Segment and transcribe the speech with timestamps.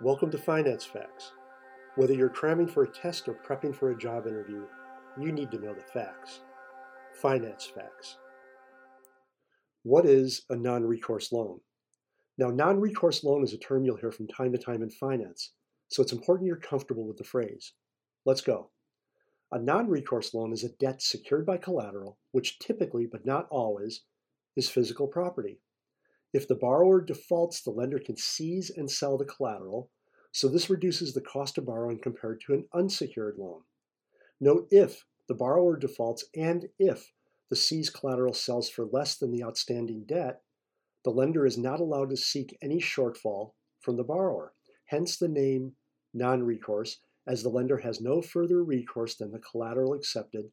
[0.00, 1.30] Welcome to Finance Facts.
[1.94, 4.64] Whether you're cramming for a test or prepping for a job interview,
[5.16, 6.40] you need to know the facts.
[7.22, 8.18] Finance Facts.
[9.84, 11.60] What is a non recourse loan?
[12.36, 15.52] Now, non recourse loan is a term you'll hear from time to time in finance,
[15.86, 17.72] so it's important you're comfortable with the phrase.
[18.26, 18.70] Let's go.
[19.52, 24.02] A non recourse loan is a debt secured by collateral, which typically, but not always,
[24.56, 25.60] is physical property.
[26.34, 29.92] If the borrower defaults, the lender can seize and sell the collateral,
[30.32, 33.62] so this reduces the cost of borrowing compared to an unsecured loan.
[34.40, 37.12] Note if the borrower defaults and if
[37.50, 40.42] the seized collateral sells for less than the outstanding debt,
[41.04, 44.54] the lender is not allowed to seek any shortfall from the borrower.
[44.86, 45.76] Hence the name
[46.12, 46.98] non recourse,
[47.28, 50.50] as the lender has no further recourse than the collateral accepted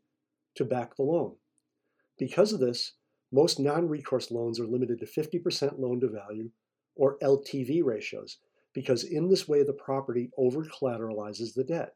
[0.56, 1.38] to back the loan.
[2.20, 2.94] Because of this,
[3.32, 6.50] most non-recourse loans are limited to 50% loan to value
[6.96, 8.38] or LTV ratios
[8.74, 11.96] because in this way the property over collateralizes the debt.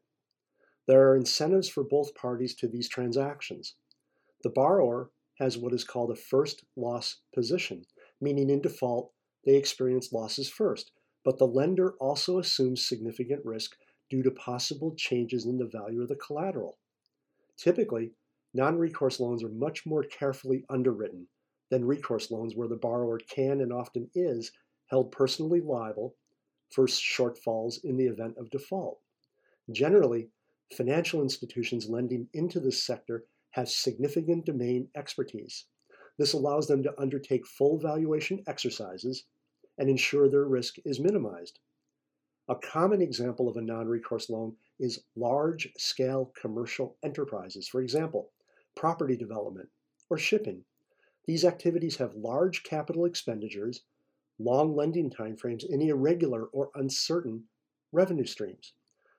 [0.86, 3.74] There are incentives for both parties to these transactions.
[4.42, 7.84] The borrower has what is called a first loss position,
[8.20, 9.12] meaning in default
[9.44, 10.92] they experience losses first,
[11.24, 13.76] but the lender also assumes significant risk
[14.08, 16.78] due to possible changes in the value of the collateral.
[17.56, 18.12] Typically,
[18.56, 21.28] Non-recourse loans are much more carefully underwritten
[21.68, 24.50] than recourse loans where the borrower can and often is
[24.86, 26.16] held personally liable
[26.70, 28.98] for shortfalls in the event of default.
[29.70, 30.30] Generally,
[30.72, 35.66] financial institutions lending into this sector have significant domain expertise.
[36.16, 39.24] This allows them to undertake full valuation exercises
[39.76, 41.58] and ensure their risk is minimized.
[42.48, 47.68] A common example of a non recourse loan is large scale commercial enterprises.
[47.68, 48.30] For example,
[48.76, 49.68] property development,
[50.08, 50.62] or shipping.
[51.26, 53.82] These activities have large capital expenditures,
[54.38, 57.44] long lending timeframes, and irregular or uncertain
[57.90, 58.74] revenue streams.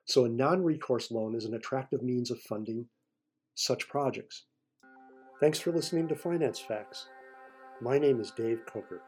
[0.06, 2.86] So a non-recourse loan is an attractive means of funding
[3.54, 4.44] such projects.
[5.40, 7.08] Thanks for listening to Finance Facts.
[7.80, 9.02] My name is Dave Coker.